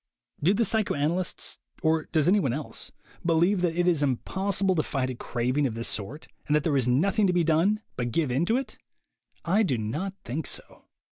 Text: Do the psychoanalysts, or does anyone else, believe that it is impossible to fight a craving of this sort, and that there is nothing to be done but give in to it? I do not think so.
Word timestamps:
Do 0.41 0.55
the 0.55 0.65
psychoanalysts, 0.65 1.59
or 1.83 2.05
does 2.05 2.27
anyone 2.27 2.53
else, 2.53 2.91
believe 3.23 3.61
that 3.61 3.75
it 3.77 3.87
is 3.87 4.01
impossible 4.01 4.73
to 4.73 4.81
fight 4.81 5.11
a 5.11 5.15
craving 5.15 5.67
of 5.67 5.75
this 5.75 5.87
sort, 5.87 6.27
and 6.47 6.55
that 6.55 6.63
there 6.63 6.75
is 6.75 6.87
nothing 6.87 7.27
to 7.27 7.33
be 7.33 7.43
done 7.43 7.83
but 7.97 8.09
give 8.09 8.31
in 8.31 8.47
to 8.47 8.57
it? 8.57 8.79
I 9.45 9.61
do 9.61 9.77
not 9.77 10.15
think 10.23 10.47
so. 10.47 10.85